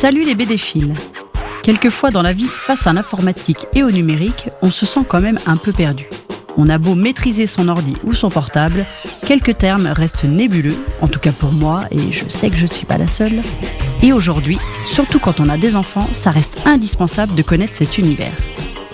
Salut 0.00 0.22
les 0.22 0.34
BD-philes 0.34 0.94
Quelquefois 1.62 2.10
dans 2.10 2.22
la 2.22 2.32
vie, 2.32 2.46
face 2.46 2.86
à 2.86 2.92
l'informatique 2.94 3.66
et 3.74 3.82
au 3.82 3.90
numérique, 3.90 4.48
on 4.62 4.70
se 4.70 4.86
sent 4.86 5.00
quand 5.06 5.20
même 5.20 5.38
un 5.44 5.58
peu 5.58 5.72
perdu. 5.72 6.08
On 6.56 6.70
a 6.70 6.78
beau 6.78 6.94
maîtriser 6.94 7.46
son 7.46 7.68
ordi 7.68 7.92
ou 8.04 8.14
son 8.14 8.30
portable, 8.30 8.86
quelques 9.26 9.58
termes 9.58 9.88
restent 9.88 10.24
nébuleux, 10.24 10.78
en 11.02 11.06
tout 11.06 11.20
cas 11.20 11.32
pour 11.32 11.52
moi, 11.52 11.82
et 11.90 12.12
je 12.12 12.26
sais 12.30 12.48
que 12.48 12.56
je 12.56 12.64
ne 12.64 12.72
suis 12.72 12.86
pas 12.86 12.96
la 12.96 13.08
seule. 13.08 13.42
Et 14.02 14.14
aujourd'hui, 14.14 14.56
surtout 14.86 15.18
quand 15.18 15.38
on 15.38 15.50
a 15.50 15.58
des 15.58 15.76
enfants, 15.76 16.08
ça 16.14 16.30
reste 16.30 16.62
indispensable 16.64 17.34
de 17.34 17.42
connaître 17.42 17.76
cet 17.76 17.98
univers. 17.98 18.32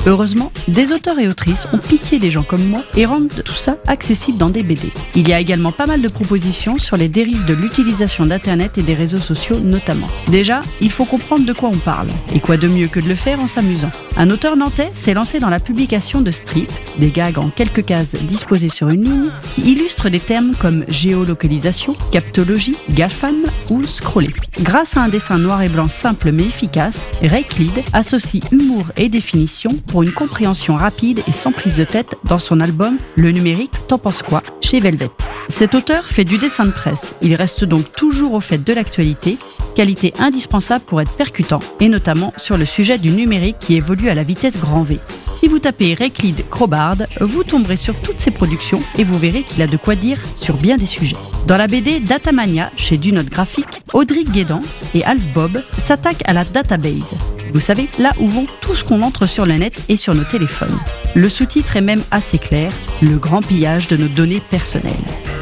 Heureusement, 0.07 0.53
des 0.69 0.93
auteurs 0.93 1.19
et 1.19 1.27
autrices 1.27 1.67
ont 1.73 1.79
pitié 1.79 2.21
des 2.21 2.31
gens 2.31 2.45
comme 2.45 2.65
moi 2.65 2.83
et 2.97 3.07
rendent 3.07 3.43
tout 3.45 3.55
ça 3.55 3.77
accessible 3.89 4.39
dans 4.39 4.51
des 4.51 4.63
BD. 4.63 4.93
Il 5.17 5.29
y 5.29 5.33
a 5.33 5.41
également 5.41 5.73
pas 5.73 5.87
mal 5.87 6.01
de 6.01 6.09
propositions 6.09 6.79
sur 6.79 6.97
les 6.97 7.09
dérives 7.09 7.45
de 7.45 7.55
l'utilisation 7.55 8.25
d'Internet 8.25 8.79
et 8.79 8.83
des 8.83 8.95
réseaux 8.95 9.17
sociaux 9.19 9.59
notamment. 9.59 10.09
Déjà, 10.29 10.63
il 10.81 10.93
faut 10.93 11.07
comprendre 11.07 11.45
de 11.45 11.53
quoi 11.53 11.71
on 11.71 11.77
parle. 11.77 12.07
Et 12.33 12.39
quoi 12.39 12.57
de 12.57 12.69
mieux 12.69 12.87
que 12.87 13.01
de 13.01 13.09
le 13.09 13.17
faire 13.17 13.41
en 13.41 13.49
s'amusant? 13.49 13.91
Un 14.17 14.31
auteur 14.31 14.57
nantais 14.57 14.93
s'est 14.95 15.13
lancé 15.13 15.41
dans 15.41 15.51
la 15.51 15.59
publication 15.59 16.21
de 16.21 16.31
strips, 16.31 16.71
des 16.99 17.11
gags 17.11 17.39
en 17.39 17.51
quelques 17.51 17.85
cases 17.85 18.15
disposées 18.15 18.69
sur 18.69 18.89
une 18.89 19.05
ligne, 19.05 19.31
qui 19.51 19.73
illustrent 19.73 20.09
des 20.09 20.21
termes 20.21 20.55
comme 20.55 20.85
géolocalisation, 20.89 21.97
captologie, 22.13 22.77
GAFAM 22.91 23.45
ou 23.71 23.83
scroller. 23.83 24.35
Grâce 24.61 24.97
à 24.97 25.03
un 25.03 25.09
dessin 25.09 25.39
noir 25.39 25.63
et 25.63 25.69
blanc 25.69 25.89
simple 25.89 26.31
mais 26.31 26.45
efficace, 26.45 27.09
Ray 27.23 27.45
associe 27.93 28.43
humour 28.53 28.87
et 28.97 29.09
définition 29.09 29.71
une 30.03 30.13
compréhension 30.13 30.75
rapide 30.75 31.23
et 31.29 31.33
sans 31.33 31.53
prise 31.53 31.77
de 31.77 31.85
tête 31.85 32.17
dans 32.25 32.39
son 32.39 32.61
album 32.61 32.99
Le 33.17 33.31
numérique, 33.31 33.73
t'en 33.89 33.99
penses 33.99 34.23
quoi 34.23 34.43
chez 34.61 34.81
Velvet. 34.81 35.11
Cet 35.49 35.75
auteur 35.75 36.07
fait 36.07 36.25
du 36.25 36.39
dessin 36.39 36.67
de 36.67 36.71
presse. 36.71 37.15
Il 37.23 37.35
reste 37.35 37.65
donc 37.65 37.93
toujours 37.93 38.35
au 38.35 38.41
fait 38.41 38.63
de 38.63 38.73
l'actualité, 38.73 39.39
qualité 39.75 40.13
indispensable 40.19 40.85
pour 40.85 41.01
être 41.01 41.13
percutant, 41.13 41.61
et 41.81 41.89
notamment 41.89 42.33
sur 42.37 42.57
le 42.57 42.67
sujet 42.67 42.99
du 42.99 43.11
numérique 43.11 43.59
qui 43.61 43.77
évolue 43.77 44.09
à 44.09 44.15
la 44.15 44.25
vitesse 44.25 44.59
grand 44.59 44.83
V. 44.83 44.99
Si 45.39 45.49
vous 45.49 45.59
tapez 45.59 45.95
Reclid 45.95 46.49
Crobard, 46.49 46.97
vous 47.21 47.45
tomberez 47.45 47.77
sur 47.77 47.95
toutes 48.01 48.21
ses 48.21 48.31
productions 48.31 48.83
et 48.99 49.05
vous 49.05 49.19
verrez 49.19 49.43
qu'il 49.43 49.63
a 49.63 49.67
de 49.67 49.77
quoi 49.77 49.95
dire 49.95 50.19
sur 50.41 50.57
bien 50.57 50.77
des 50.79 50.87
sujets. 50.87 51.17
Dans 51.47 51.57
la 51.57 51.69
BD 51.69 52.01
Datamania, 52.01 52.73
chez 52.77 52.99
Dunote 52.99 53.31
Graphique, 53.31 53.83
Audrey 53.93 54.25
Guédan 54.25 54.61
et 54.95 55.05
Alf 55.05 55.23
Bob 55.33 55.63
s'attaquent 55.79 56.29
à 56.29 56.33
la 56.33 56.43
database. 56.45 57.15
Vous 57.55 57.61
savez, 57.61 57.89
là 58.01 58.13
où 58.19 58.27
vont 58.27 58.47
tout 58.61 58.75
ce 58.75 58.83
qu'on 58.83 59.03
entre 59.03 59.27
sur 59.27 59.47
le 59.47 59.53
net 59.55 59.81
et 59.89 59.97
sur 59.97 60.17
nos 60.17 60.25
téléphones. 60.25 60.77
Le 61.15 61.29
sous-titre 61.29 61.77
est 61.77 61.83
même 61.83 62.03
assez 62.11 62.39
clair, 62.39 62.73
le 63.01 63.17
grand 63.17 63.43
pillage 63.43 63.87
de 63.87 63.97
nos 63.97 64.09
données 64.09 64.43
personnelles. 64.51 64.93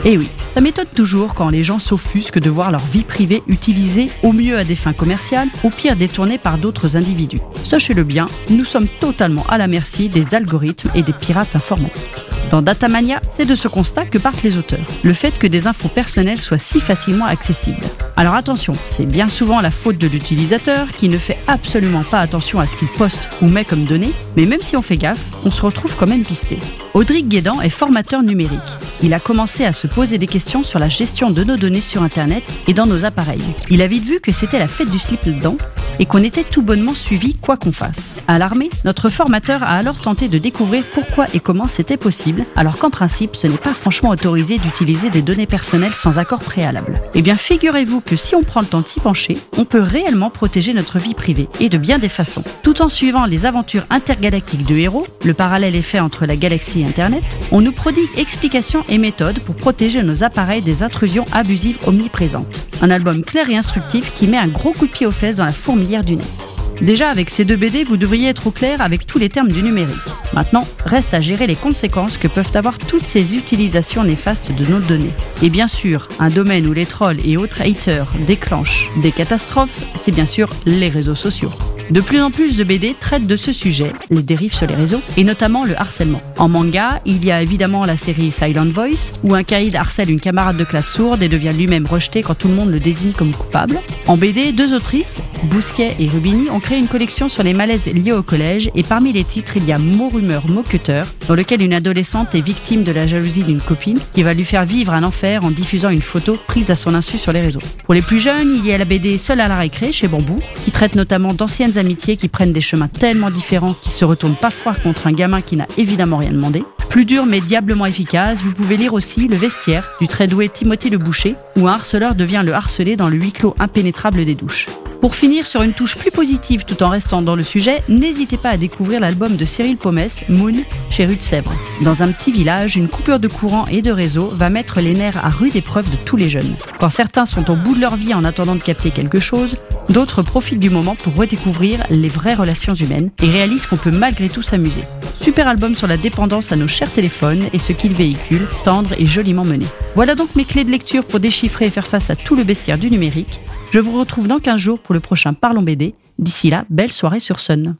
Et 0.05 0.13
eh 0.13 0.19
oui, 0.19 0.29
ça 0.53 0.61
m'étonne 0.61 0.91
toujours 0.95 1.33
quand 1.33 1.49
les 1.49 1.63
gens 1.63 1.79
s'offusquent 1.79 2.39
de 2.39 2.51
voir 2.51 2.71
leur 2.71 2.85
vie 2.85 3.05
privée 3.05 3.43
utilisée 3.47 4.11
au 4.23 4.33
mieux 4.33 4.59
à 4.59 4.65
des 4.65 4.77
fins 4.77 4.93
commerciales, 4.93 5.49
au 5.63 5.71
pire 5.71 5.97
détournée 5.97 6.37
par 6.37 6.59
d'autres 6.59 6.99
individus. 6.99 7.41
Sachez-le 7.67 8.05
bien, 8.05 8.27
nous 8.51 8.67
sommes 8.67 8.89
totalement 9.01 9.47
à 9.49 9.57
la 9.57 9.69
merci 9.69 10.11
des 10.11 10.35
algorithmes 10.35 10.91
et 10.95 11.01
des 11.01 11.15
pirates 11.15 11.57
informatiques. 11.57 12.24
Dans 12.51 12.63
Datamania, 12.63 13.21
c'est 13.35 13.47
de 13.47 13.55
ce 13.55 13.69
constat 13.69 14.07
que 14.07 14.19
partent 14.19 14.43
les 14.43 14.57
auteurs. 14.57 14.87
Le 15.03 15.13
fait 15.13 15.39
que 15.39 15.47
des 15.47 15.67
infos 15.67 15.89
personnelles 15.89 16.41
soient 16.41 16.59
si 16.59 16.81
facilement 16.81 17.25
accessibles. 17.27 17.85
Alors 18.17 18.35
attention, 18.35 18.75
c'est 18.89 19.07
bien 19.07 19.29
souvent 19.29 19.61
la 19.61 19.71
faute 19.71 19.99
de 19.99 20.07
l'utilisateur 20.07 20.89
qui 20.97 21.09
ne 21.09 21.19
fait 21.19 21.39
absolument 21.47 22.05
pas 22.05 22.21
attention 22.21 22.61
à 22.61 22.67
ce 22.67 22.77
qu'il 22.77 22.89
poste 22.89 23.29
ou 23.43 23.49
met 23.49 23.65
comme 23.65 23.85
données, 23.85 24.13
mais 24.37 24.47
même 24.47 24.63
si 24.63 24.77
on 24.77 24.83
fait 24.83 24.97
gaffe, 24.97 25.25
on 25.45 25.51
se 25.51 25.63
retrouve 25.63 25.97
quand 25.97 26.07
même 26.07 26.23
pisté. 26.23 26.59
Audric 26.95 27.29
Guédan 27.29 27.61
est 27.61 27.71
formateur 27.71 28.23
numérique. 28.23 28.61
Il 29.03 29.15
a 29.15 29.19
commencé 29.19 29.65
à 29.65 29.73
se 29.73 29.87
poser 29.87 30.19
des 30.19 30.27
questions 30.29 30.63
sur 30.63 30.79
la 30.79 30.89
gestion 30.89 31.31
de 31.31 31.43
nos 31.43 31.57
données 31.57 31.81
sur 31.81 32.03
Internet 32.03 32.45
et 32.69 32.75
dans 32.75 32.87
nos 32.87 33.05
appareils. 33.05 33.43
Il 33.69 33.83
a 33.83 33.87
vite 33.87 34.05
vu 34.05 34.21
que 34.21 34.33
c'était 34.33 34.59
la 34.59 34.69
fête 34.69 34.91
du 34.91 34.99
slip 34.99 35.25
dedans 35.25 35.57
et 35.99 36.07
qu'on 36.07 36.23
était 36.23 36.45
tout 36.45 36.63
bonnement 36.63 36.95
suivi 36.95 37.35
quoi 37.35 37.57
qu'on 37.57 37.73
fasse. 37.73 38.03
À 38.27 38.39
l'armée, 38.39 38.71
notre 38.85 39.09
formateur 39.09 39.63
a 39.63 39.77
alors 39.77 40.01
tenté 40.01 40.29
de 40.29 40.39
découvrir 40.39 40.85
pourquoi 40.93 41.27
et 41.35 41.41
comment 41.41 41.69
c'était 41.69 41.97
possible, 41.97 42.45
alors 42.57 42.79
qu'en 42.79 42.91
principe, 42.91 43.37
ce 43.37 43.47
n'est 43.47 43.57
pas 43.57 43.75
franchement 43.75 44.11
autorisé 44.11 44.59
d'utiliser 44.59 45.11
des 45.11 45.23
données 45.23 45.47
personnelles 45.47 45.95
sans 45.95 46.19
accord 46.19 46.41
préalable. 46.41 47.01
Eh 47.15 47.23
bien, 47.23 47.37
figurez-vous 47.37 48.01
que 48.01 48.17
si 48.17 48.35
on 48.35 48.43
prend 48.43 48.61
le 48.61 48.67
temps 48.67 48.81
de 48.81 48.87
s'y 48.87 49.01
pencher, 49.01 49.37
on 49.57 49.65
peut 49.65 49.81
réellement 49.81 50.31
protéger 50.31 50.73
notre 50.73 50.99
vie 50.99 51.15
privée, 51.15 51.49
et 51.61 51.69
de 51.69 51.79
bien 51.79 51.99
des 51.99 52.09
façons. 52.09 52.45
Tout 52.63 52.83
en 52.83 52.89
suivant 52.89 53.27
les 53.27 53.47
aventures 53.47 53.85
intergalactiques 53.91 54.67
de 54.67 54.77
héros, 54.77 55.07
le 55.25 55.35
parallèle 55.35 55.75
est 55.75 55.83
fait 55.83 56.01
entre 56.01 56.27
la 56.27 56.37
galaxie 56.37 56.81
et 56.81 56.87
Internet, 56.87 57.25
on 57.53 57.61
nous 57.61 57.73
prodigue 57.73 58.09
explications 58.17 58.85
et 58.89 58.99
méthodes 58.99 59.41
pour 59.41 59.57
protéger 59.57 60.03
nos 60.03 60.23
appareils 60.23 60.63
des 60.63 60.83
intrusions 60.83 61.25
abusives 61.33 61.79
omniprésentes. 61.87 62.67
Un 62.83 62.91
album 62.91 63.23
clair 63.23 63.49
et 63.51 63.57
instructif 63.57 64.15
qui 64.15 64.27
met 64.27 64.37
un 64.37 64.49
gros 64.49 64.73
coup 64.73 64.87
de 64.87 64.93
pied 64.93 65.07
aux 65.07 65.11
fesses 65.11 65.37
dans 65.37 65.45
la 65.45 65.53
fourmilière 65.53 66.05
du 66.05 66.17
net. 66.17 66.49
Déjà, 66.81 67.09
avec 67.09 67.31
ces 67.31 67.45
deux 67.45 67.57
BD, 67.57 67.85
vous 67.85 67.97
devriez 67.97 68.29
être 68.29 68.49
au 68.49 68.51
clair 68.51 68.81
avec 68.81 69.07
tous 69.07 69.19
les 69.19 69.29
termes 69.29 69.51
du 69.51 69.63
numérique. 69.63 69.95
Maintenant, 70.33 70.67
reste 70.85 71.15
à 71.15 71.21
gérer 71.21 71.47
les 71.47 71.55
conséquences 71.55 72.17
que 72.17 72.29
peuvent 72.29 72.51
avoir 72.55 72.79
toutes 72.79 73.07
ces 73.07 73.37
utilisations 73.37 74.05
néfastes 74.05 74.53
de 74.53 74.65
nos 74.67 74.81
données. 74.81 75.13
Et 75.43 75.51
bien 75.51 75.69
sûr, 75.69 76.09
un 76.19 76.31
domaine 76.31 76.67
où 76.67 76.73
les 76.73 76.87
trolls 76.87 77.21
et 77.25 77.37
autres 77.37 77.63
haters 77.63 78.13
déclenchent 78.27 78.91
des 79.03 79.13
catastrophes, 79.13 79.87
c'est 79.97 80.13
bien 80.13 80.27
sûr 80.27 80.49
les 80.67 80.89
réseaux 80.89 81.15
sociaux. 81.15 81.53
De 81.91 82.01
plus 82.01 82.21
en 82.21 82.31
plus 82.31 82.57
de 82.57 82.65
BD 82.65 82.95
traitent 82.99 83.27
de 83.27 83.37
ce 83.37 83.53
sujet, 83.53 83.93
les 84.11 84.23
dérives 84.23 84.55
sur 84.55 84.67
les 84.67 84.75
réseaux, 84.75 85.03
et 85.19 85.25
notamment 85.25 85.65
le 85.65 85.79
harcèlement. 85.79 86.21
En 86.39 86.49
manga, 86.49 87.01
il 87.05 87.23
y 87.25 87.31
a 87.31 87.43
évidemment 87.43 87.85
la 87.85 87.99
série 87.99 88.31
Silent 88.31 88.71
Voice, 88.73 89.13
où 89.23 89.35
un 89.35 89.43
Kaïd 89.43 89.77
harcèle 89.77 90.11
une 90.11 90.21
camarade 90.21 90.57
de 90.57 90.65
classe 90.65 90.91
sourde 90.91 91.23
et 91.23 91.29
devient 91.29 91.53
lui-même 91.55 91.87
rejeté 91.87 92.23
quand 92.23 92.35
tout 92.35 92.49
le 92.49 92.55
monde 92.55 92.71
le 92.71 92.81
désigne 92.81 93.13
comme 93.13 93.33
coupable. 93.33 93.79
En 94.07 94.17
BD, 94.17 94.53
deux 94.53 94.75
autrices, 94.75 95.21
Bousquet 95.45 95.95
et 95.99 96.09
Rubini, 96.09 96.49
ont 96.51 96.61
créé 96.61 96.79
une 96.79 96.89
collection 96.89 97.29
sur 97.29 97.43
les 97.43 97.53
malaises 97.53 97.87
liés 97.87 98.13
au 98.13 98.23
collège, 98.23 98.71
et 98.75 98.83
parmi 98.83 99.13
les 99.13 99.25
titres, 99.25 99.57
il 99.57 99.65
y 99.67 99.73
a 99.73 99.79
Mot 99.79 100.09
Rumeur, 100.09 100.49
Mot 100.49 100.63
Cutter, 100.63 101.03
dans 101.29 101.35
lequel 101.35 101.61
une 101.61 101.75
adolescente 101.75 102.35
est 102.35 102.41
victime 102.41 102.83
de 102.83 102.93
la 102.93 103.07
jalousie 103.07 103.43
d'une 103.43 103.61
copine, 103.61 103.99
qui 104.15 104.23
va 104.23 104.33
lui 104.33 104.45
faire 104.45 104.65
vivre 104.65 104.95
un 104.95 105.03
enfer 105.03 105.45
en 105.45 105.51
diffusant 105.51 105.91
une 105.91 106.03
photo 106.03 106.39
prise 106.47 106.71
à 106.71 106.77
son 106.77 106.95
insu 106.95 107.19
sur 107.19 107.33
les 107.33 107.41
réseaux. 107.41 107.61
Pour 107.85 107.93
les 107.93 108.03
plus 108.03 108.21
jeunes, 108.21 108.57
il 108.57 108.67
y 108.67 108.73
a 108.73 108.79
la 108.79 108.87
BD 108.87 109.19
Seul 109.19 109.41
à 109.41 109.49
la 109.49 109.59
récré 109.59 109.93
chez 109.93 110.09
Bambou, 110.09 110.39
qui 110.63 110.71
traite 110.71 110.95
notamment 110.95 111.35
d'anciennes 111.35 111.74
amitiés 111.79 112.17
qui 112.17 112.29
prennent 112.29 112.53
des 112.53 112.61
chemins 112.61 112.89
tellement 112.89 113.31
différents 113.31 113.75
qu'ils 113.75 113.93
se 113.93 114.05
retournent 114.05 114.37
parfois 114.37 114.75
contre 114.75 115.07
un 115.07 115.13
gamin 115.13 115.41
qui 115.41 115.57
n'a 115.57 115.67
évidemment 115.77 116.19
rien 116.19 116.33
demandé. 116.33 116.65
Plus 116.89 117.05
dur 117.05 117.27
mais 117.27 117.41
diablement 117.41 117.87
efficace, 117.87 118.43
vous 118.43 118.53
pouvez 118.53 118.77
lire 118.77 118.95
aussi 118.95 119.27
Le 119.27 119.37
Vestiaire 119.37 119.91
du 120.01 120.07
très 120.07 120.29
doué 120.29 120.49
Timothée 120.49 120.91
Le 120.91 120.99
Boucher, 120.99 121.35
où 121.57 121.67
un 121.67 121.73
harceleur 121.73 122.15
devient 122.15 122.43
le 122.45 122.55
harcelé 122.55 122.97
dans 122.97 123.09
le 123.09 123.17
huis 123.17 123.33
clos 123.33 123.55
impénétrable 123.59 124.25
des 124.25 124.35
douches. 124.35 124.69
Pour 125.05 125.17
finir 125.17 125.47
sur 125.47 125.61
une 125.61 125.75
touche 125.75 125.99
plus 125.99 126.11
positive 126.11 126.65
tout 126.65 126.83
en 126.83 126.89
restant 126.89 127.21
dans 127.21 127.37
le 127.37 127.43
sujet, 127.43 127.83
n'hésitez 127.91 128.39
pas 128.39 128.49
à 128.49 128.57
découvrir 128.57 129.01
l'album 129.01 129.37
de 129.37 129.45
Cyril 129.45 129.77
Pomès, 129.77 130.23
Moon, 130.31 130.55
chez 130.89 131.05
Rue 131.05 131.17
de 131.17 131.23
Sèvres. 131.23 131.53
Dans 131.83 132.03
un 132.03 132.09
petit 132.11 132.33
village, 132.33 132.77
une 132.77 132.89
coupure 132.89 133.21
de 133.21 133.29
courant 133.29 133.67
et 133.67 133.83
de 133.83 133.91
réseau 133.91 134.29
va 134.29 134.49
mettre 134.49 134.81
les 134.81 134.95
nerfs 134.95 135.23
à 135.23 135.29
rude 135.29 135.57
épreuve 135.57 135.91
de 135.91 135.97
tous 136.07 136.17
les 136.17 136.31
jeunes. 136.31 136.55
Quand 136.81 136.89
certains 136.89 137.27
sont 137.27 137.51
au 137.51 137.55
bout 137.55 137.75
de 137.75 137.83
leur 137.83 137.97
vie 137.97 138.15
en 138.15 138.25
attendant 138.25 138.55
de 138.55 138.63
capter 138.63 138.91
quelque 138.91 139.21
chose, 139.21 139.59
d'autres 139.89 140.23
profitent 140.23 140.61
du 140.61 140.71
moment 140.71 140.95
pour 140.97 141.15
redécouvrir 141.15 141.81
les 141.91 142.09
vraies 142.09 142.35
relations 142.35 142.75
humaines 142.75 143.11
et 143.23 143.31
réalisent 143.31 143.67
qu'on 143.67 143.77
peut 143.77 143.91
malgré 143.91 144.29
tout 144.29 144.43
s'amuser. 144.43 144.83
Super 145.21 145.49
album 145.49 145.75
sur 145.75 145.87
la 145.87 145.97
dépendance 145.97 146.53
à 146.53 146.57
nos 146.57 146.69
chers 146.69 146.93
téléphones 146.93 147.49
et 147.53 147.59
ce 147.59 147.73
qu'ils 147.73 147.95
véhiculent, 147.95 148.49
tendre 148.65 148.91
et 148.99 149.07
joliment 149.07 149.45
mené. 149.45 149.67
Voilà 149.95 150.15
donc 150.15 150.35
mes 150.37 150.45
clés 150.45 150.65
de 150.65 150.71
lecture 150.71 151.05
pour 151.05 151.21
déchiffrer 151.21 151.67
et 151.67 151.71
faire 151.71 151.87
face 151.87 152.11
à 152.11 152.17
tout 152.17 152.37
le 152.37 152.45
bestiaire 152.45 152.79
du 152.79 152.91
numérique. 152.91 153.41
Je 153.71 153.81
vous 153.81 153.99
retrouve 153.99 154.29
dans 154.29 154.39
15 154.39 154.61
jours 154.61 154.79
pour 154.79 154.95
le 154.95 155.01
prochain 155.01 155.33
Parlons 155.33 155.63
BD. 155.63 155.95
D'ici 156.19 156.51
là, 156.51 156.65
belle 156.71 156.93
soirée 156.93 157.21
sur 157.21 157.41
Sun. 157.41 157.75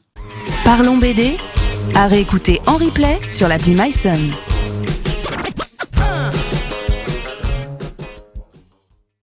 Parlons 0.63 0.97
BD 0.97 1.37
à 1.93 2.07
réécouter 2.07 2.59
en 2.67 2.77
replay 2.77 3.19
sur 3.29 3.47
l'appli 3.47 3.75
MySun. 3.75 4.54